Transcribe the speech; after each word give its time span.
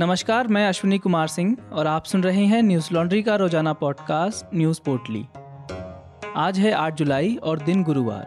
नमस्कार, 0.00 0.46
मैं 0.46 0.68
अश्विनी 0.68 0.98
कुमार 0.98 1.28
सिंह 1.28 1.56
और 1.72 1.86
आप 1.86 2.04
सुन 2.04 2.22
रहे 2.22 2.44
हैं 2.44 2.62
न्यूज़ 2.62 2.88
लॉन्ड्री 2.92 3.22
का 3.22 3.36
रोज़ाना 3.36 3.72
पॉडकास्ट, 3.72 4.54
न्यूज़ 4.54 4.80
पोर्टली। 4.80 5.24
आज 6.36 6.58
है 6.58 6.72
8 6.72 6.94
जुलाई 6.94 7.34
और 7.36 7.58
दिन 7.58 7.82
गुरुवार। 7.82 8.26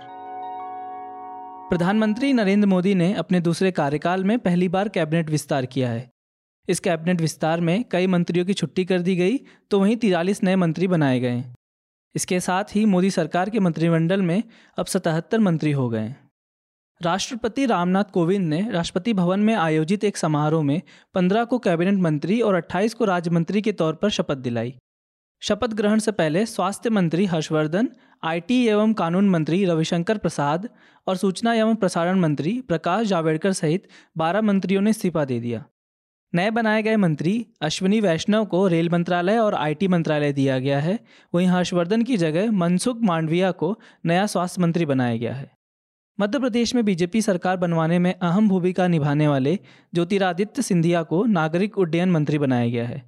प्रधानमंत्री 1.70 2.34
नरेंद्र 2.34 2.68
मोदी 2.68 2.96
ने 2.96 3.14
अपने 3.14 3.40
दूसरे 3.40 3.72
कार्यकाल 3.72 4.24
में 4.24 4.40
पहली 4.40 4.68
बार 4.70 4.90
कैबिनेट 4.90 5.30
विस्तार 5.30 5.66
किया 5.66 5.90
है। 5.90 6.10
इस 6.68 6.80
कैबिनेट 6.80 7.22
विस्तार 7.22 7.62
में 7.62 7.84
कई 7.84 8.08
मंत्रियों 8.08 8.46
की 8.46 8.54
छुट्टी 8.54 8.86
कर 8.86 9.00
दी 9.00 9.16
गई 9.16 9.38
तो 9.72 9.80
वहीं 9.80 9.96
तिरालीस 9.98 10.44
नए 10.44 10.56
मंत्री 10.56 10.88
बनाए 10.88 11.20
गए। 11.20 11.44
इसके 12.16 12.40
साथ 12.40 12.76
ही 12.76 12.86
मोदी 12.86 13.12
सरकार 13.12 13.50
के 13.50 13.60
मंत्रिमंडल 13.60 14.22
में 14.22 14.44
अब 14.78 14.86
सतहत्तर 14.86 15.40
मंत्री 15.40 15.72
हो 15.72 15.90
गए। 15.90 16.16
राष्ट्रपति 17.04 17.66
रामनाथ 17.66 18.04
कोविंद 18.04 18.48
ने 18.48 18.70
राष्ट्रपति 18.72 19.14
भवन 19.14 19.40
में 19.40 19.56
आयोजित 19.56 20.04
एक 20.04 20.18
समारोह 20.18 20.64
में 20.64 20.82
15 21.14 21.46
को 21.46 21.60
कैबिनेट 21.60 21.94
मंत्री 21.94 22.42
और 22.42 22.56
28 22.56 22.94
को 22.94 23.06
राज्य 23.06 23.32
मंत्री 23.32 23.62
के 23.62 23.72
तौर 23.72 23.94
पर 23.94 24.10
शपथ 24.10 24.38
दिलाई। 24.38 24.76
शपथ 25.42 25.68
ग्रहण 25.68 26.00
से 26.00 26.12
पहले 26.12 26.46
स्वास्थ्य 26.46 26.90
मंत्री 26.90 27.26
हर्षवर्धन 27.26 27.90
आईटी 28.24 28.68
एवं 28.68 28.94
कानून 28.94 29.30
मंत्री 29.30 29.66
रविशंकर 29.66 30.18
प्रसाद 30.18 30.70
और 31.08 31.18
सूचना 31.18 31.54
एवं 31.54 31.76
प्रसारण 31.76 32.20
मंत्री 32.20 32.62
प्रकाश 32.68 33.08
जावड़ेकर 33.08 33.54
सहित 33.54 33.88
12 34.18 34.42
मंत्रियों 34.42 34.82
ने 34.82 34.90
इस्तीफा 34.90 35.26
दे 35.26 35.40
दिया। 35.40 35.64
नए 36.36 36.52
बनाए 36.52 36.84
गए 36.84 36.96
मंत्री 36.96 37.48
अश्विनी 37.62 38.02
वैष्णव 38.02 38.46
को 38.46 38.68
रेल 38.68 38.90
मंत्रालय 38.90 39.38
और 39.38 39.56
आईटी 39.56 39.88
मंत्रालय 39.88 40.34
दिया 40.34 40.60
गया 40.60 40.80
है। 40.80 41.00
वहीं 41.36 41.48
हर्षवर्धन 41.48 42.02
की 42.02 42.18
जगह 42.18 42.52
मनसुख 42.52 42.98
मांडविया 43.02 43.52
को 43.52 43.80
नया 44.06 44.26
स्वास्थ्य 44.26 44.62
मंत्री 44.62 44.86
बनाया 44.86 45.18
गया 45.18 45.34
है। 45.34 45.61
मध्य 46.22 46.40
प्रदेश 46.40 46.76
में 46.76 46.86
बीजेपी 46.86 47.22
सरकार 47.22 47.58
बनवाने 47.58 48.00
में 48.00 48.14
अहम 48.14 48.50
भूमिका 48.50 48.88
निभाने 48.88 49.28
वाले 49.28 49.60
ज्योतिरादित्य 49.94 50.62
सिंधिया 50.62 51.04
को 51.04 51.26
नागरिक 51.26 51.78
उड्डयन 51.78 52.12
मंत्री 52.12 52.38
बनाया 52.38 52.70
गया 52.70 52.88
है। 52.88 53.04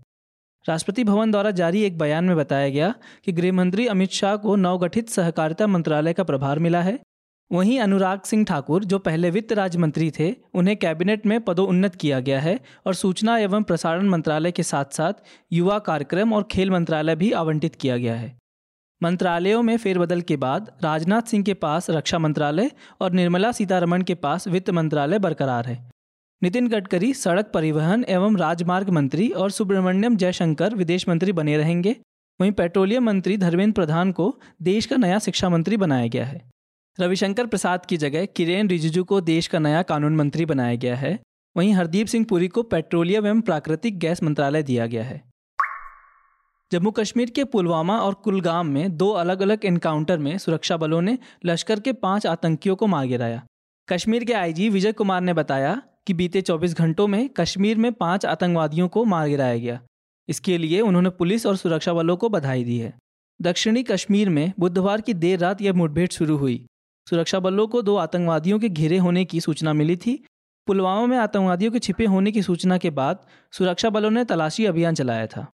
राष्ट्रपति 0.70 1.04
भवन 1.04 1.32
द्वारा 1.32 1.52
जारी 1.52 1.84
एक 1.84 1.98
बयान 1.98 2.26
में 2.26 2.38
बताया 2.38 2.70
गया 2.70 2.94
कि 3.26 3.32
गृहमंत्री 3.32 3.88
अमित 3.88 4.12
शाह 4.12 4.36
को 4.36 4.56
नवगठित 4.56 5.10
सहकारिता 5.10 5.68
मंत्रालय 5.68 6.14
का 6.14 6.24
प्रभार 6.24 6.60
मिला 6.60 6.82
है। 6.82 7.00
वहीं 7.52 7.80
अनुराग 7.80 8.22
सिंह 8.22 8.46
ठाकुर, 8.46 8.84
जो 8.84 9.00
पहले 9.00 9.30
वित्त 9.30 9.54
राज्य 9.54 9.80
मंत्री 9.80 10.12
थे, 10.12 10.36
उन्हें 10.54 10.78
कैबिनेट 10.78 11.26
में 11.26 11.42
पदोन्नत 11.42 11.96
किया 11.96 12.20
गया 12.20 12.40
है 12.40 12.60
और 12.86 12.94
सूचना 12.94 13.38
एवं 13.38 13.64
प्रसारण 13.64 14.10
मंत्रालय 14.10 14.52
के 14.52 14.64
साथ 14.64 14.86
साथ 14.86 15.14
युवा 15.54 15.80
कार्यक्रम 15.80 16.34
और 16.34 16.48
खेल 16.52 16.72
मंत्रालय 16.72 17.16
भी 17.16 17.32
आवंटित 17.32 17.76
किया 17.76 17.98
गया 17.98 18.16
है। 18.16 18.43
मंत्रालयों 19.02 19.62
में 19.62 19.78
फेरबदल 19.78 20.22
के 20.22 20.36
बाद 20.38 20.72
राजनाथ 20.84 21.22
सिंह 21.22 21.44
के 21.44 21.54
पास 21.54 21.90
रक्षा 21.90 22.20
मंत्रालय 22.20 22.72
और 23.02 23.12
निर्मला 23.12 23.52
सीतारमण 23.52 24.02
के 24.02 24.16
पास 24.16 24.48
वित्त 24.48 24.70
मंत्रालय 24.70 25.20
बरकरार 25.20 25.66
है। 25.66 25.92
नितिन 26.42 26.68
गडकरी 26.68 27.14
सड़क 27.14 27.52
परिवहन 27.54 28.06
एवं 28.10 28.38
राजमार्ग 28.38 28.90
मंत्री 28.90 29.30
और 29.30 29.52
सुब्रमण्यम 29.52 30.16
जयशंकर 30.16 30.76
विदेश 30.76 31.08
मंत्री 31.10 31.32
बने 31.32 31.58
रहेंगे। 31.58 31.96
वहीं 32.40 32.52
पेट्रोलियम 32.52 33.04
मंत्री 33.04 33.38
धर्मेंद्र 33.38 33.74
प्रधान 33.74 34.12
को 34.12 34.40
देश 34.62 34.86
का 34.86 34.96
नया 34.96 35.20
शिक्षा 35.20 35.50
मंत्री 35.50 35.78
बनाया 35.78 36.08
गया 36.08 36.26
है। 36.26 36.42
रविशंकर 37.00 37.46
प्रसाद 37.46 37.86
की 37.86 37.98
जगह 37.98 38.26
किरेन 38.26 38.70
रिजिजू 38.70 39.04
को 39.04 39.22
देश 39.22 39.48
का 39.48 39.60
नया 39.60 39.82
कानून 39.82 40.16
मंत्री 40.16 40.46
बनाया 40.46 40.76
गया 40.76 40.96
है। 40.96 41.20
वहीं 41.58 41.74
हरदीप 41.74 42.08
सिंह 42.08 42.26
पुरी 42.30 42.48
को 42.48 42.64
पेट्रोलियम 42.64 43.26
एवं 43.26 43.42
प्राकृतिक 43.42 44.00
गैस 44.00 44.24
मंत्रालय 44.24 44.64
दिया 44.64 44.86
गया 44.86 45.04
है। 45.04 45.33
जम्मू 46.74 46.92
कश्मीर 46.92 47.30
के 47.30 47.44
पुलवामा 47.44 48.00
और 48.00 48.14
कुलगाम 48.14 48.68
में 48.68 48.98
दो 48.98 49.10
अलग 49.10 49.42
अलग 49.42 49.66
एनकाउंटर 49.66 50.18
में 50.18 50.38
सुरक्षा 50.38 50.78
बलों 50.78 51.02
ने 51.02 51.18
लश्कर 51.46 51.80
के 51.80 51.94
पाँच 51.94 52.28
आतंकियों 52.28 52.76
को 52.76 52.88
मार 52.88 53.06
गिराया। 53.06 53.46
कश्मीर 53.90 54.24
के 54.24 54.34
आईजी 54.34 54.70
विजय 54.70 54.92
कुमार 54.92 55.22
ने 55.22 55.34
बताया 55.34 55.82
कि 56.08 56.14
बीते 56.14 56.42
24 56.42 56.78
घंटों 56.78 57.08
में 57.08 57.30
कश्मीर 57.30 57.78
में 57.78 57.94
पाँच 57.94 58.26
आतंकवादियों 58.26 58.88
को 58.88 59.06
मार 59.06 59.28
गिराया 59.28 59.58
गया। 59.58 59.80
इसके 60.30 60.58
लिए 60.58 60.82
उन्होंने 60.82 61.10
पुलिस 61.10 61.46
और 61.46 61.56
सुरक्षा 61.56 61.94
बलों 61.94 62.18
को 62.18 62.30
बधाई 62.30 62.64
दी 62.64 62.78
है। 62.78 62.98
दक्षिणी 63.42 63.84
कश्मीर 63.84 64.30
में 64.30 64.54
बुधवार 64.60 65.02
की 65.02 65.14
देर 65.14 65.40
रात 65.40 65.62
यह 65.62 65.74
मुठभेड़ 65.74 66.10
शुरू 66.10 66.38
हुई। 66.38 66.66
सुरक्षा 67.10 67.40
बलों 67.40 67.68
को 67.68 67.82
दो 67.82 67.96
आतंकवादियों 67.96 68.60
के 68.60 68.70
घिरे 68.70 68.98
होने 68.98 69.26
की 69.26 69.42
सूचना 69.42 69.74
मिली 69.74 69.96
थी। 69.96 70.24
पुलवामा 70.68 71.06
में 71.06 71.18
आतंकवादियों 71.18 71.72
के 71.72 71.80
छिपे 71.80 72.06
होने 72.06 72.32
की 72.32 72.42
सूचना 72.42 72.78
के 72.78 72.90
बाद 72.90 73.26
सुरक्षा 73.52 73.90
बलों 73.90 74.12
ने 74.12 74.26
तलाशी 74.26 74.66
अभियान 74.66 74.96
चलाया 74.96 75.28
था। 75.28 75.52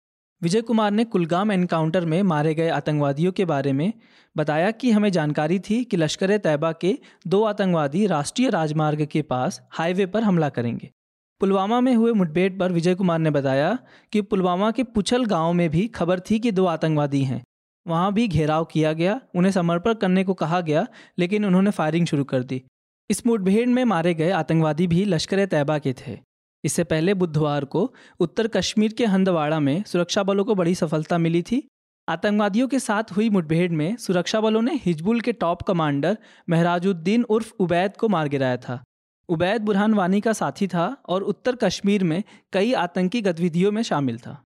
विजय 0.43 0.61
कुमार 0.61 0.91
ने 0.91 1.05
कुलगाम 1.05 1.53
एनकाउंटर 1.53 2.05
में 2.05 2.23
मारे 2.23 2.55
गए 2.55 2.69
आतंकवादियों 2.69 3.33
के 3.33 3.45
बारे 3.45 3.73
में 3.73 3.93
बताया 4.37 4.71
कि 4.71 4.91
हमें 4.91 5.13
जानकारी 5.13 5.59
थी 5.59 5.85
कि 5.85 5.97
लश्कर 5.97 6.37
तैयबा 6.39 6.73
के 6.73 6.99
दो 7.27 7.43
आतंकवादी 7.45 8.07
राष्ट्रीय 8.07 8.51
राजमार्ग 8.51 9.05
के 9.07 9.23
पास 9.23 9.61
हाईवे 9.71 10.07
पर 10.07 10.23
हमला 10.23 10.49
करेंगे। 10.49 10.91
पुलवामा 11.41 11.81
में 11.81 11.95
हुए 11.95 12.13
मुठभेड़ 12.13 12.53
पर 12.59 12.73
विजय 12.73 12.95
कुमार 12.95 13.19
ने 13.19 13.31
बताया 13.31 13.79
कि 14.13 14.23
पुलवामा 14.23 14.71
के 14.71 14.83
पुछल 14.83 15.25
गाँव 15.25 15.53
में 15.53 15.71
भी 15.71 15.87
खबर 15.89 16.21
थी 16.21 16.39
कि 16.39 16.53
दो 16.53 16.67
आतंकवादी 16.67 17.23
हैं। 17.25 17.43
वहाँ 17.87 18.13
भी 18.13 18.29
घेराव 18.29 18.65
किया 18.65 18.93
गया, 18.93 19.21
उन्हें 19.35 19.53
समर्पण 19.53 19.95
करने 19.95 20.25
को 20.25 20.35
कहा 20.35 20.61
गया, 20.61 20.87
लेकिन 21.19 21.45
उन्होंने 21.45 21.71
फायरिंग 21.71 22.07
शुरू 22.07 22.25
कर 22.25 22.43
दी। 22.43 22.63
इस 23.11 23.27
मुठभेड़ 23.27 23.69
में 23.69 23.85
मारे 23.85 24.15
गए 24.15 24.31
आतंकवादी 24.31 24.87
भी 24.87 25.05
लश्कर 25.05 25.47
तैयबा 25.47 25.79
के 25.79 25.93
थे। 25.93 26.34
इससे 26.65 26.85
पहले 26.85 27.15
बुधवार 27.15 27.65
को 27.65 27.95
उत्तर 28.21 28.49
कश्मीर 28.49 28.93
के 28.93 29.07
हंदवाड़ा 29.07 29.61
में 29.61 29.83
सुरक्षा 29.83 30.23
बलों 30.23 30.45
को 30.45 30.55
बड़ी 30.55 30.75
सफलता 30.75 31.19
मिली 31.19 31.43
थी। 31.43 31.69
आतंकवादियों 32.09 32.69
के 32.69 32.79
साथ 32.79 33.03
हुई 33.17 33.31
मुठभेड़ 33.31 33.73
में 33.73 33.97
सुरक्षा 33.97 34.41
बलों 34.41 34.63
ने 34.63 34.81
हिजबुल 34.85 35.21
के 35.21 35.33
टॉप 35.33 35.63
कमांडर 35.63 36.19
महराजुद्दीन 36.51 37.25
उर्फ़ 37.25 37.53
उबैद 37.61 37.97
को 37.97 38.09
मार 38.09 38.29
गिराया 38.29 38.57
था। 38.57 38.83
उबैद 39.29 39.63
बुरहान 39.63 39.95
वानी 39.95 40.21
का 40.21 40.33
साथी 40.33 40.67
था 40.67 40.97
और 41.09 41.23
उत्तर 41.23 41.57
कश्मीर 41.57 42.05
में 42.05 42.23
कई 42.53 42.73
आतंकी 42.73 43.23
गतिविधियों 43.23 43.73
में 43.73 43.83
शामिल 43.83 44.19
था। 44.19 44.43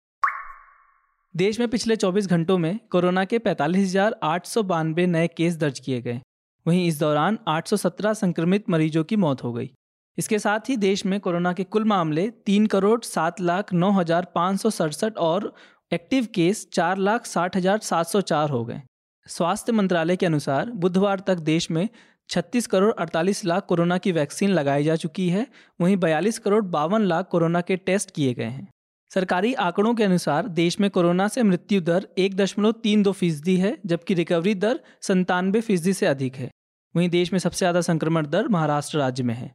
देश 1.36 1.60
में 1.60 1.68
पिछले 1.68 1.96
24 1.96 2.28
घंटों 2.28 2.58
में 2.58 2.80
कोरोना 2.92 3.26
के 3.26 3.40
पैंतालीस 3.40 3.96
नए 3.96 5.28
केस 5.28 5.56
दर्ज 5.56 5.80
किए 5.80 6.02
गए। 6.02 6.22
वहीं 6.68 6.88
इस 6.88 7.00
दौरान 7.00 7.38
817 7.48 8.14
संक्रमित 8.14 8.70
मरीजों 8.70 9.04
की 9.04 9.16
मौत 9.16 9.44
हो 9.44 9.54
गई। 9.54 9.72
इसके 10.18 10.40
साथ 10.40 10.70
ही 10.70 10.76
देश 10.78 11.06
में 11.06 11.20
कोरोना 11.20 11.54
के 11.54 11.64
कुल 11.66 11.86
मामले 11.86 12.30
तीन 12.46 12.66
करोड़ 12.68 13.00
सात 13.04 13.42
लाख 13.42 13.74
नौ 13.74 13.92
हज़ार 13.92 14.28
पाँच 14.36 14.60
सौ 14.62 14.70
सड़सठ 14.72 15.18
और 15.20 15.54
एक्टिव 15.92 16.28
केस 16.36 16.68
चार 16.74 16.98
लाख 17.00 17.26
साठ 17.26 17.58
हज़ार 17.58 17.80
सात 17.84 18.08
सौ 18.08 18.22
चार 18.24 18.50
हो 18.50 18.64
गए। 18.66 18.82
स्वास्थ्य 19.28 19.72
मंत्रालय 19.72 20.16
के 20.16 20.26
अनुसार 20.26 20.70
बुधवार 20.78 21.20
तक 21.20 21.38
देश 21.44 21.70
में 21.72 21.88
छत्तीस 22.30 22.68
करोड़ 22.68 22.92
अड़तालीस 22.94 23.44
लाख 23.46 23.66
कोरोना 23.66 23.98
की 23.98 24.12
वैक्सीन 24.12 24.50
लगाई 24.52 24.84
जा 24.84 24.96
चुकी 24.96 25.28
है। 25.30 25.46
वहीं 25.80 25.98
बयालीस 25.98 26.40
करोड़ 26.40 26.64
बावन 26.68 27.02
लाख 27.04 27.28
कोरोना 27.32 27.62
के 27.62 27.76
टेस्ट 27.78 28.12
किए 28.12 28.34
गए 28.34 28.44
हैं। 28.46 28.68
सरकारी 29.12 29.54
आंकड़ों 29.56 29.94
के 29.96 30.04
अनुसार 30.04 30.48
देश 30.50 30.80
में 30.80 30.90
कोरोना 30.90 31.28
से 31.28 31.44
मृत्यु 31.44 31.82
दर 31.82 32.08
एक 32.18 32.36
दशमलव 32.36 32.72
तीन 32.84 33.04
दो 33.04 33.12
फ़ीसदी 33.14 33.56
है, 33.58 33.78
जबकि 33.86 34.14
रिकवरी 34.14 34.56
दर 34.56 34.80
संतानवे 35.02 35.62
फ़ीसदी 35.62 35.94
से 35.94 36.06
अधिक 36.06 36.36
है। 36.36 36.50
वहीं 36.96 37.10
देश 37.10 37.32
में 37.34 37.40
सबसे 37.40 37.58
ज़्यादा 37.58 37.82
संक्रमण 37.82 38.28
दर 38.28 38.48
महाराष्ट्र 38.48 38.98
राज्य 38.98 39.24
में 39.24 39.34
है। 39.34 39.54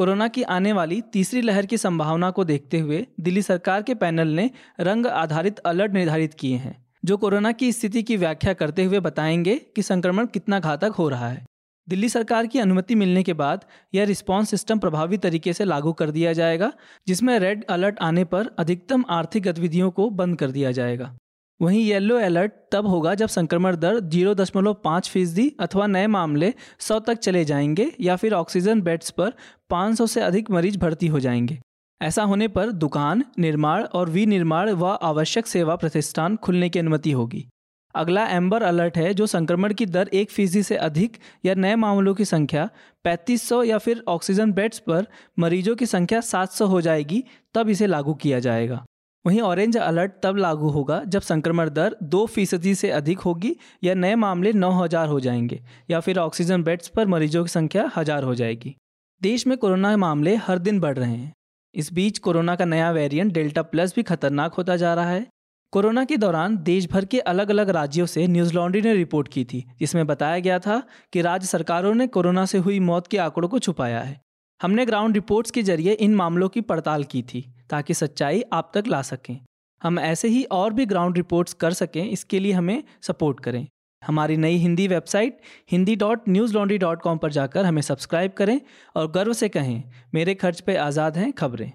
कोरोना 0.00 0.28
की 0.28 0.42
आने 0.42 0.72
वाली 0.72 1.00
तीसरी 1.00 1.40
लहर 1.40 1.66
की 1.66 1.78
संभावना 1.78 2.30
को 2.30 2.44
देखते 2.44 2.78
हुए 2.78 3.06
दिल्ली 3.20 3.42
सरकार 3.42 3.82
के 3.82 3.94
पैनल 3.94 4.28
ने 4.28 4.50
रंग 4.80 5.06
आधारित 5.06 5.58
अलर्ट 5.58 5.92
निर्धारित 5.92 6.34
किए 6.34 6.56
हैं, 6.56 6.86
जो 7.04 7.16
कोरोना 7.16 7.52
की 7.52 7.72
स्थिति 7.72 8.02
की 8.02 8.16
व्याख्या 8.16 8.52
करते 8.52 8.84
हुए 8.84 9.00
बताएँगे 9.00 9.56
कि 9.76 9.82
संक्रमण 9.82 10.26
कितना 10.26 10.60
घातक 10.60 10.94
हो 10.98 11.08
रहा 11.08 11.28
है। 11.28 11.44
दिल्ली 11.88 12.08
सरकार 12.08 12.46
की 12.46 12.58
अनुमति 12.58 12.94
मिलने 12.94 13.22
के 13.22 13.32
बाद 13.32 13.64
यह 13.94 14.04
रिस्पांस 14.04 14.50
सिस्टम 14.50 14.78
प्रभावी 14.78 15.18
तरीके 15.18 15.52
से 15.52 15.64
लागू 15.64 15.92
कर 15.92 16.10
दिया 16.10 16.32
जाएगा, 16.32 16.72
जिसमें 17.08 17.38
रेड 17.38 17.64
अलर्ट 17.64 17.98
आने 18.00 18.24
पर 18.24 18.50
अधिकतम 18.58 19.04
आर्थिक 19.10 19.42
गतिविधियों 19.42 19.90
को 19.90 20.10
बंद 20.10 20.38
कर 20.38 20.50
दिया 20.50 20.70
जाएगा। 20.70 21.16
वहीं 21.60 21.80
येलो 21.84 22.18
अलर्ट 22.18 22.52
तब 22.72 22.86
होगा 22.86 23.14
जब 23.14 23.28
संक्रमण 23.28 23.76
दर 23.76 23.98
ज़ीरो 24.00 24.34
दशमलव 24.34 24.74
पाँच 24.74 25.08
फ़ीसदी 25.10 25.56
अथवा 25.60 25.86
नए 25.86 26.06
मामले 26.06 26.54
सौ 26.78 26.98
तक 26.98 27.18
चले 27.18 27.44
जाएँगे 27.44 27.90
या 28.00 28.16
फिर 28.16 28.32
ऑक्सीजन 28.32 28.80
बेड्स 28.80 29.10
पर 29.10 29.32
500 29.70 30.06
से 30.06 30.20
अधिक 30.20 30.50
मरीज़ 30.50 30.78
भर्ती 30.78 31.06
हो 31.06 31.20
जाएँगे। 31.20 31.58
ऐसा 32.00 32.22
होने 32.22 32.48
पर 32.48 32.70
दुकान, 32.70 33.24
निर्माण 33.38 33.82
और 33.82 34.10
विनिर्माण 34.10 34.70
व 34.70 34.98
आवश्यक 35.02 35.46
सेवा 35.46 35.76
प्रतिष्ठान 35.76 36.36
खुलने 36.36 36.68
की 36.68 36.78
अनुमति 36.78 37.10
होगी। 37.10 37.46
अगला 37.94 38.26
एम्बर 38.28 38.62
अलर्ट 38.62 38.96
है 38.96 39.14
जो 39.14 39.26
संक्रमण 39.26 39.72
की 39.72 39.86
दर 39.86 40.10
एक 40.12 40.30
फ़ीसदी 40.30 40.62
से 40.62 40.76
अधिक 40.76 41.16
या 41.44 41.54
नए 41.54 41.76
मामलों 41.76 42.14
की 42.14 42.24
संख्या 42.24 42.68
3500 43.04 43.62
या 43.64 43.78
फिर 43.78 44.02
ऑक्सीजन 44.08 44.52
बेड्स 44.52 44.78
पर 44.78 45.06
मरीजों 45.38 45.76
की 45.76 45.86
संख्या 45.86 46.20
700 46.20 46.66
हो 46.66 46.80
जाएगी, 46.80 47.24
तब 47.54 47.68
इसे 47.68 47.86
लागू 47.86 48.14
किया 48.14 48.38
जाएगा। 48.38 48.84
वहीं 49.24 49.40
ऑरेंज 49.40 49.76
अलर्ट 49.76 50.12
तब 50.22 50.36
लागू 50.36 50.68
होगा 50.68 51.02
जब 51.04 51.20
संक्रमण 51.20 51.70
दर 51.70 51.96
दो 52.02 52.24
फ़ीसदी 52.26 52.74
से 52.74 52.90
अधिक 52.90 53.18
होगी 53.18 53.54
या 53.84 53.94
नए 53.94 54.14
मामले 54.14 54.52
नौ 54.52 54.70
हज़ार 54.72 55.08
हो 55.08 55.18
जाएँगे, 55.20 55.60
या 55.90 56.00
फिर 56.00 56.18
ऑक्सीजन 56.18 56.62
बेड्स 56.62 56.88
पर 56.88 57.06
मरीजों 57.06 57.42
की 57.44 57.48
संख्या 57.48 57.90
हज़ार 57.96 58.22
हो 58.22 58.34
जाएगी। 58.34 58.74
देश 59.22 59.46
में 59.46 59.56
कोरोना 59.58 59.96
मामले 59.96 60.34
हर 60.36 60.58
दिन 60.58 60.80
बढ़ 60.80 60.96
रहे 60.98 61.10
हैं। 61.10 61.32
इस 61.74 61.92
बीच 61.92 62.18
कोरोना 62.18 62.54
का 62.56 62.64
नया 62.64 62.90
वेरिएंट 62.90 63.32
डेल्टा 63.32 63.62
प्लस 63.62 63.94
भी 63.96 64.02
खतरनाक 64.02 64.54
होता 64.54 64.76
जा 64.76 64.94
रहा 64.94 65.10
है। 65.10 65.26
कोरोना 65.72 66.04
के 66.04 66.16
दौरान 66.16 66.56
देश 66.56 66.88
भर 66.90 67.04
के 67.04 67.18
अलग 67.20 67.50
अलग 67.50 67.68
राज्यों 67.70 68.06
से 68.06 68.26
न्यूज़ 68.26 68.54
लॉन्ड्री 68.54 68.80
ने 68.82 68.94
रिपोर्ट 68.94 69.28
की 69.28 69.44
थी, 69.44 69.64
जिसमें 69.80 70.06
बताया 70.06 70.38
गया 70.38 70.58
था 70.58 70.82
कि 71.12 71.22
राज्य 71.22 71.46
सरकारों 71.46 71.94
ने 71.94 72.06
कोरोना 72.06 72.44
से 72.46 72.58
हुई 72.58 72.80
मौत 72.80 73.06
के 73.06 73.18
आंकड़ों 73.18 73.48
को 73.48 73.58
छुपाया 73.58 74.00
है। 74.00 74.20
हमने 74.60 74.84
ग्राउंड 74.86 75.14
रिपोर्ट्स 75.14 75.50
के 75.50 75.62
ज़रिए 75.62 75.92
इन 75.94 76.14
मामलों 76.14 76.48
की 76.48 76.60
पड़ताल 76.60 77.04
की 77.04 77.22
थी, 77.24 77.40
ताकि 77.70 77.94
सच्चाई 77.94 78.42
आप 78.52 78.70
तक 78.74 78.86
ला 78.86 79.00
सकें। 79.02 79.38
हम 79.82 79.98
ऐसे 79.98 80.28
ही 80.28 80.42
और 80.44 80.72
भी 80.72 80.84
ग्राउंड 80.86 81.16
रिपोर्ट्स 81.16 81.52
कर 81.52 81.72
सकें, 81.72 82.04
इसके 82.04 82.38
लिए 82.38 82.52
हमें 82.52 82.82
सपोर्ट 83.02 83.40
करें। 83.40 83.66
हमारी 84.02 84.36
नई 84.36 84.56
Hindi 84.56 84.86
website 84.88 85.40
Hindi 85.70 85.94
dot 85.96 86.28
Newslaundry 86.54 86.78
dot 86.78 87.02
com 87.02 87.18
पर 87.18 87.32
जाकर 87.32 87.64
हमें 87.64 87.80
सब्सक्राइब 87.82 88.32
करें 88.32 88.60
और 88.96 89.10
गर्व 89.10 89.32
से 89.32 89.48
कहें, 89.48 89.82
मेरे 90.14 90.34
खर्च 90.34 90.60
पे 90.60 90.76
आज़ाद 90.78 91.16
हैं 91.16 91.32
खबरें। 91.32 91.70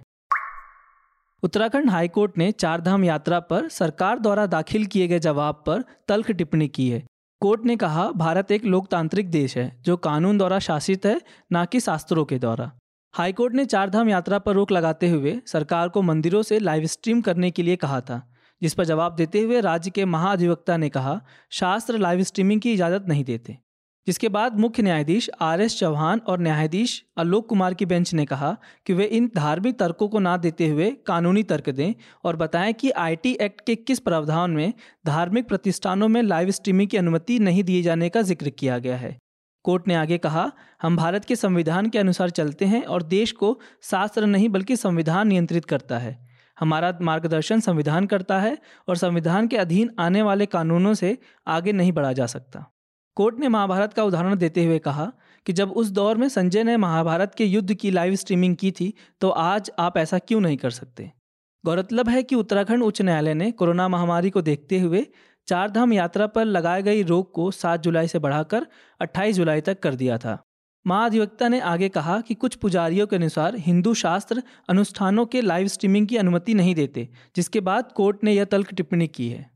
उत्तराखंड 1.44 1.90
हाईकोर्ट 1.90 2.38
ने 2.38 2.52
चारधाम 2.54 3.04
यात्रा 3.04 3.40
पर 3.40 3.68
सरकार 3.70 4.20
द्वारा 4.20 4.46
दाखिल 4.48 4.86
किए 4.86 5.08
गए 5.08 5.20
जवाब 5.22 5.64
पर 5.68 5.84
तल्ख 6.08 6.32
टिप्पणी 6.32 6.68
की 6.68 6.90
है। 6.90 7.04
कोर्ट 7.42 7.66
ने 7.66 7.76
कहा, 7.76 8.12
भारत 8.12 8.52
एक 8.52 8.66
लोकतांत्रिक 8.66 9.30
देश 9.32 9.58
है, 9.58 9.82
जो 9.82 9.98
कानून 9.98 10.38
द्वारा 10.38 10.60
शासित 10.60 11.06
है, 11.06 11.22
न 11.54 11.66
कि 11.66 11.80
शास्त्रों 11.80 12.26
के 12.26 12.40
द्वारा। 12.40 12.72
हाईकोर्ट 13.14 13.54
ने 13.54 13.66
चारधाम 13.66 14.10
यात्रा 14.10 14.40
पर 14.40 14.54
रोक 14.54 14.72
लगाते 14.72 15.10
हुए 15.10 15.42
सरकार 15.48 15.90
को 15.90 16.02
मंदिरों 16.02 16.42
से 16.44 16.60
लाइव 16.60 16.86
स्ट्रीम 16.86 17.22
करने 17.22 17.52
के 17.52 17.64
लिए 17.64 17.76
कहा 17.76 18.02
था, 18.02 18.34
जिस 18.62 18.74
पर 18.74 18.86
जवाब 18.86 19.16
देते 19.16 19.42
हुए 19.42 19.62
राज्य 19.62 19.92
के 19.92 20.06
महाधिवक्ता 20.06 20.78
ने 20.78 20.90
कहा, 20.90 21.22
शास्त्र 21.52 21.98
लाइव 21.98 22.24
स्ट्रीमिंग 22.24 22.62
की 22.62 22.74
इजाज़त 22.74 23.06
नहीं 23.08 23.24
देते। 23.24 23.58
जिसके 24.08 24.30
बाद 24.30 24.60
मुख्य 24.60 24.84
न्यायाधीश 24.84 25.30
आर 25.42 25.62
एस 25.62 25.80
चौहान 25.80 26.22
और 26.28 26.40
न्यायाधीश 26.40 27.04
आलोक 27.18 27.48
कुमार 27.50 27.74
की 27.74 27.86
बेंच 27.86 28.14
ने 28.14 28.26
कहा 28.26 28.56
कि 28.86 28.94
वे 28.94 29.06
इन 29.06 29.32
धार्मिक 29.36 29.80
तर्कों 29.80 30.08
को 30.08 30.20
ना 30.20 30.38
देते 30.38 30.68
हुए 30.68 30.92
कानूनी 31.08 31.44
तर्क 31.44 31.70
दें 31.70 31.94
और 32.24 32.36
बताएँ 32.36 32.74
कि 32.74 32.92
आईटी 32.92 33.38
एक्ट 33.42 33.66
के 33.66 33.76
किस 33.76 34.00
प्रावधान 34.00 34.52
में 34.52 34.74
धार्मिक 35.08 35.48
प्रतिष्ठानों 35.48 36.08
में 36.08 36.22
लाइव 36.22 36.52
स्ट्रीमिंग 36.52 36.90
की 36.90 36.98
अनुमति 36.98 37.40
नहीं 37.40 37.64
दिए 37.64 37.82
जाने 37.82 38.10
का 38.10 38.22
ज़िक्र 38.22 38.50
किया 38.50 38.78
गया 38.78 38.98
है। 38.98 39.18
कोर्ट 39.64 39.88
ने 39.88 39.96
आगे 39.96 40.18
कहा, 40.18 40.52
हम 40.82 40.98
भारत 40.98 41.26
के 41.26 41.36
संविधान 41.36 41.90
के 41.90 42.00
अनुसार 42.00 42.30
चलते 42.30 42.66
हैं 42.66 42.84
और 42.84 43.04
देश 43.04 43.32
को 43.32 43.60
शास्त्र 43.84 44.26
नहीं 44.26 44.50
बल्कि 44.50 44.76
संविधान 44.76 45.28
नियंत्रित 45.28 45.66
करता 45.66 45.98
है। 45.98 46.18
हमारा 46.60 46.98
मार्गदर्शन 47.02 47.60
संविधान 47.60 48.06
करता 48.06 48.40
है 48.40 48.58
और 48.88 48.98
संविधान 48.98 49.48
के 49.48 49.58
अधीन 49.58 49.90
आने 50.00 50.22
वाले 50.22 50.46
कानूनों 50.46 50.94
से 50.94 51.18
आगे 51.48 51.72
नहीं 51.72 51.92
बढ़ा 51.92 52.14
जा 52.14 52.26
सकता। 52.26 52.72
कोर्ट 53.16 53.40
ने 53.40 53.48
महाभारत 53.48 53.94
का 53.94 54.04
उदाहरण 54.04 54.36
देते 54.36 54.66
हुए 54.66 54.80
कहा 54.80 55.12
कि 55.46 55.54
जब 55.54 55.72
उस 55.72 55.90
दौर 55.90 56.18
में 56.18 56.30
संजय 56.30 56.64
ने 56.64 56.78
महाभारत 56.78 57.36
के 57.36 57.46
युद्ध 57.46 57.74
की 57.74 57.92
लाइव 57.92 58.16
स्ट्रीमिंग 58.16 58.56
की 58.56 58.72
थी 58.72 58.94
तो 59.22 59.30
आज 59.30 59.72
आप 59.80 59.98
ऐसा 59.98 60.20
क्यों 60.20 60.42
नहीं 60.42 60.58
कर 60.58 60.70
सकते? 60.70 61.12
गौरतलब 61.66 62.10
है 62.10 62.24
कि 62.24 62.36
उत्तराखंड 62.36 62.84
उच्च 62.84 63.02
न्यायालय 63.02 63.34
ने 63.34 63.52
कोरोना 63.52 63.88
महामारी 63.88 64.30
को 64.30 64.42
देखते 64.42 64.80
हुए 64.80 65.06
चारधाम 65.48 65.94
यात्रा 65.94 66.28
पर 66.28 66.46
लगाई 66.46 66.82
गई 66.82 67.04
रोक 67.04 67.32
को 67.36 67.52
7 67.52 67.80
जुलाई 67.80 68.08
से 68.08 68.20
बढ़ाकर 68.20 68.68
28 69.02 69.36
जुलाई 69.36 69.62
तक 69.62 69.80
कर 69.80 69.96
दिया 69.96 70.18
था। 70.18 70.42
महाधिवक्ता 70.88 71.48
ने 71.48 71.60
आगे 71.60 71.90
कहा 71.90 72.22
कि 72.22 72.34
कुछ 72.34 72.56
पुजारियों 72.56 73.08
के 73.08 73.16
अनुसार 73.16 73.56
हिंदू 73.58 73.94
शास्त्र 73.94 74.44
अनुष्ठानों 74.70 75.26
के 75.26 75.42
लाइव 75.42 75.68
स्ट्रीमिंग 75.68 76.08
की 76.08 76.18
अनुमति 76.18 76.54
नहीं 76.54 76.76
देते, 76.76 77.10
जिसके 77.36 77.60
बाद 77.60 77.92
कोर्ट 77.92 78.24
ने 78.24 78.34
यह 78.34 78.46
तल्ख 78.46 78.74
टिप्पणी 78.74 79.08
की 79.08 79.30
है। 79.30 79.55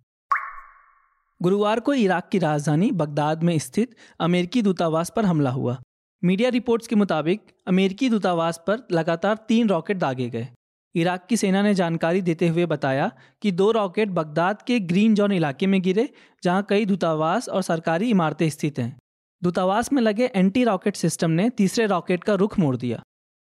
गुरुवार 1.42 1.80
को 1.80 1.94
इराक 1.94 2.28
की 2.30 2.40
राजधानी 2.40 2.92
बगदाद 2.92 3.44
में 3.44 3.58
स्थित 3.60 3.96
अमेरिकी 4.20 4.62
दूतावास 4.62 5.12
पर 5.16 5.26
हमला 5.26 5.50
हुआ। 5.50 5.78
मीडिया 6.24 6.50
रिपोर्ट्स 6.50 6.88
के 6.88 6.96
मुताबिक, 6.96 7.42
अमेरिकी 7.68 8.10
दूतावास 8.10 8.60
पर 8.68 8.80
लगातार 8.92 9.36
तीन 9.48 9.70
रॉकेट 9.70 9.98
दागे 9.98 10.30
गए। 10.30 10.48
इराक 10.96 11.26
की 11.30 11.38
सेना 11.38 11.62
ने 11.62 11.74
जानकारी 11.74 12.22
देते 12.22 12.48
हुए 12.48 12.66
बताया 12.66 13.12
कि 13.42 13.52
दो 13.52 13.72
रॉकेट 13.72 14.10
बगदाद 14.10 14.62
के 14.62 14.80
ग्रीन 14.80 15.16
जोन 15.16 15.32
इलाके 15.32 15.68
में 15.68 15.82
गिरे, 15.82 16.10
जहाँ 16.44 16.66
कई 16.70 16.86
दूतावास 16.86 17.50
और 17.50 17.62
सरकारी 17.62 18.10
इमारतें 18.10 18.50
स्थित 18.50 18.80
हैं। 18.80 18.98
दूतावास 19.44 19.94
में 19.94 20.02
लगे 20.02 20.32
एंटी 20.36 20.64
रॉकेट 20.64 20.96
सिस्टम 20.96 21.32
ने 21.32 21.50
तीसरे 21.50 21.86
रॉकेट 21.86 22.24
का 22.24 22.34
रुख 22.34 22.60
मोड़ 22.60 22.76
दिया। 22.78 23.02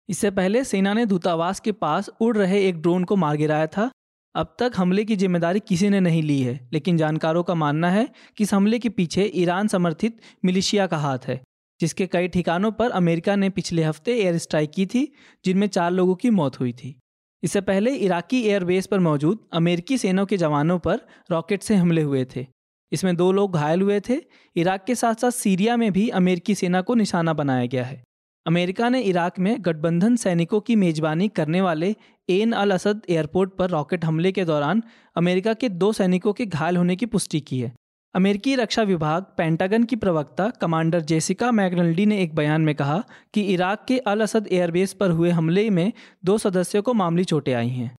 इससे 0.09 0.31
पहले 0.31 0.65
सेना 0.65 0.93
ने 0.93 1.07
दूतावास 1.07 1.61
के 1.61 1.73
पास 1.73 2.11
उड़ 2.21 2.37
रहे 2.37 2.67
एक 2.69 2.83
ड्रोन 2.83 3.05
को 3.05 3.17
मार 3.17 3.37
गिराया 3.37 3.67
था 3.67 3.91
अब 4.37 4.55
तक 4.59 4.73
हमले 4.77 5.05
की 5.05 5.17
ज़िम्मेदारी 5.17 5.61
किसी 5.61 5.89
ने 5.89 6.01
नहीं 6.01 6.23
ली 6.23 6.39
है, 6.41 6.69
लेकिन 6.73 6.97
जानकारों 6.97 7.43
का 7.43 7.55
मानना 7.55 7.91
है 7.91 8.09
कि 8.39 8.45
इस 8.45 8.53
हमले 8.55 8.79
के 8.79 8.89
पीछे 8.89 9.31
ईरान 9.35 9.69
समर्थित 9.69 10.19
मिलिशिया 10.45 10.87
का 10.87 10.97
हाथ 10.97 11.19
है, 11.29 11.41
जिसके 11.81 12.07
कई 12.07 12.29
ठिकानों 12.29 12.71
पर 12.73 12.91
अमेरिका 12.93 13.37
ने 13.37 13.51
पिछले 13.51 13.83
हफ़्ते 13.83 14.17
एयर 14.17 14.39
स्ट्राइक 14.39 14.71
की 14.71 14.87
थी, 14.87 15.09
जिनमें 15.45 15.67
चार 15.69 15.91
लोगों 15.91 16.15
की 16.15 16.31
मौत 16.31 16.61
हुई 16.61 16.73
थी। 16.73 16.95
इससे 17.43 17.61
पहले 17.61 17.95
इराकी 17.97 18.43
एयरबेस 18.43 18.87
पर 18.87 18.99
मौजूद 19.01 19.39
अमेरिकी 19.53 19.99
सेनाओं 19.99 20.27
के 20.27 20.37
जवानों 20.37 20.79
पर 20.79 21.01
रॉकेट 21.31 21.63
से 21.63 21.75
हमले 21.75 22.03
हुए 22.03 22.25
थे। 22.37 22.47
इसमें 22.93 23.15
दो 23.17 23.31
लोग 23.33 23.55
घायल 23.55 23.83
हुए 23.83 24.01
थे। 24.01 24.21
इराक 24.57 24.85
के 24.85 24.95
साथ 24.95 25.15
साथ 25.15 25.31
सीरिया 25.33 25.77
में 25.77 25.91
भी 25.93 26.09
अमेरिकी 26.15 26.55
सेना 26.55 26.81
को 26.81 26.95
निशाना 26.95 27.33
बनाया 27.33 27.67
गया 27.67 27.85
है। 27.85 28.03
अमेरिका 28.47 28.89
ने 28.89 29.01
इराक 29.03 29.39
में 29.39 29.57
गठबंधन 29.61 30.17
सैनिकों 30.17 30.61
की 30.61 30.77
मेजबानी 30.77 31.29
करने 31.29 31.61
वाले 31.61 31.95
एन 32.29 32.53
अल 32.53 32.71
असद 32.71 33.01
एयरपोर्ट 33.09 33.51
पर 33.53 33.71
रॉकेट 33.71 34.05
हमले 34.05 34.33
के 34.33 34.45
दौरान 34.45 34.83
अमेरिका 35.17 35.55
के 35.55 35.69
दो 35.69 35.93
सैनिकों 35.93 36.33
के 36.33 36.47
घायल 36.47 36.77
होने 36.77 36.97
की 36.97 37.07
पुष्टि 37.07 37.41
की 37.41 37.61
है। 37.61 37.73
अमेरिकी 38.15 38.55
रक्षा 38.55 38.83
विभाग 38.83 39.25
पेंटागन 39.37 39.85
की 39.85 39.97
प्रवक्ता 39.97 40.49
कमांडर 40.51 41.01
जेसिका 41.01 41.51
मैगनल्डी 41.53 42.07
ने 42.07 42.23
एक 42.23 42.35
बयान 42.35 42.61
में 42.61 42.75
कहा 42.75 43.03
कि 43.35 43.43
इराक 43.43 43.85
के 43.89 43.99
अल 43.99 44.21
असद 44.21 44.49
एयरबेस 44.53 44.93
पर 44.93 45.11
हुए 45.11 45.31
हमले 45.31 45.71
में 45.71 45.93
दो 46.25 46.39
सदस्यों 46.39 46.83
को 46.83 46.95
मामूली 46.95 47.25
चोटें 47.25 47.55
आई 47.55 47.69
हैं। 47.69 47.97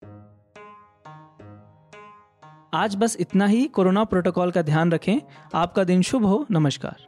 आज 2.74 2.96
बस 2.96 3.16
इतना 3.20 3.46
ही। 3.46 3.66
कोरोना 3.66 4.04
प्रोटोकॉल 4.04 4.50
का 4.50 4.62
ध्यान 4.62 4.92
रखें। 4.92 5.18
आपका 5.54 5.84
दिन 5.84 6.02
शुभ 6.02 6.24
हो। 6.24 6.46
नमस्कार। 6.50 7.07